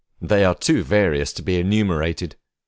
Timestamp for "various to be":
0.83-1.59